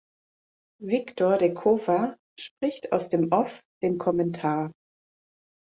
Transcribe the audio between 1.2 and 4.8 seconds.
de Kowa spricht aus dem Off den Kommentar.